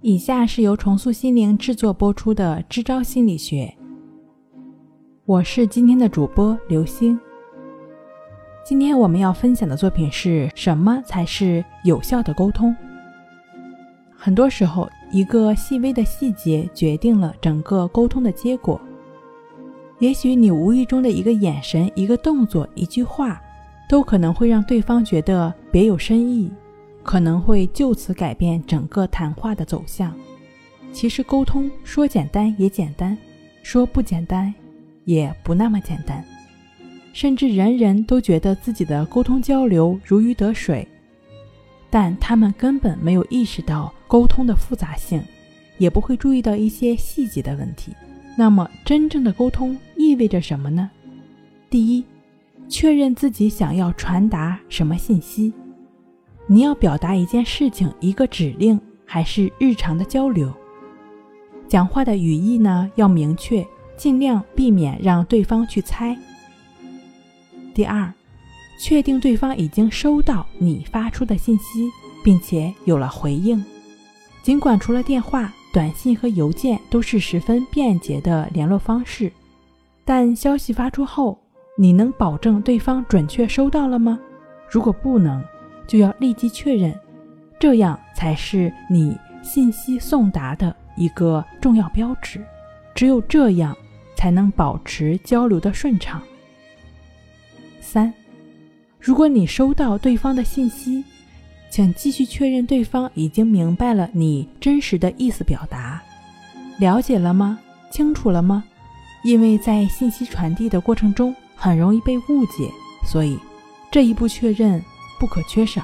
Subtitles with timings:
[0.00, 3.74] 以下是由重塑心灵制作播出的《支招心理学》，
[5.24, 7.18] 我是今天的主播刘星。
[8.64, 12.76] 今天我们要分享的作品是什么才是有效的沟通？
[14.16, 18.80] 很多时候，一个细微的细节决定了整个沟通的结果。
[19.98, 23.42] 也许你无意中的一个眼神、一个动作、一句话，
[23.88, 26.48] 都可能会让对方觉得别有深意。
[27.08, 30.14] 可能会就此改变整个谈话的走向。
[30.92, 33.16] 其实沟通说简单也简单，
[33.62, 34.54] 说不简单
[35.06, 36.22] 也不那么简单。
[37.14, 40.86] 甚至人人都觉得自己的沟通交流如鱼得水，
[41.88, 45.22] 但他们根本没有意识到沟通的复杂性，
[45.78, 47.90] 也不会注意到一些细节的问题。
[48.36, 50.90] 那么，真正的沟通意味着什么呢？
[51.70, 52.04] 第一，
[52.68, 55.54] 确认自己想要传达什么信息。
[56.50, 60.50] 你要表达一件事情、一个指令，还是日常的交流？
[61.68, 62.90] 讲话的语义呢？
[62.94, 63.64] 要明确，
[63.98, 66.16] 尽量避免让对方去猜。
[67.74, 68.10] 第二，
[68.80, 71.86] 确定对方已经收到你发出的信息，
[72.24, 73.62] 并且有了回应。
[74.42, 79.30] 尽管除了电话、短信和邮件都是十分便捷的联络方式，
[80.02, 81.38] 但消息发出后，
[81.76, 84.18] 你能保证对方准确收到了吗？
[84.70, 85.44] 如果不能，
[85.88, 86.94] 就要立即确认，
[87.58, 92.40] 这样才是你信息送达的一个重要标志。
[92.94, 93.76] 只有这样，
[94.14, 96.22] 才能保持交流的顺畅。
[97.80, 98.12] 三，
[99.00, 101.02] 如果你收到对方的信息，
[101.70, 106.02] 请继续确认对方已经明白了你真实的意思表达，
[106.78, 107.58] 了解了吗？
[107.90, 108.62] 清楚了吗？
[109.24, 112.68] 因为在信息传递的过程中很容易被误解，
[113.06, 113.38] 所以
[113.90, 114.82] 这一步确认。
[115.18, 115.82] 不可缺少。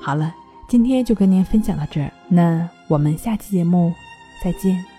[0.00, 0.34] 好了，
[0.68, 3.94] 今天就跟您分享到这儿，那我们下期节目
[4.42, 4.93] 再见。